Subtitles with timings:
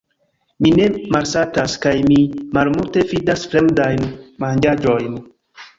[0.65, 2.19] Mi ne malsatas, kaj mi
[2.59, 4.13] malmulte fidas fremdajn
[4.47, 5.25] manĝaĵojn.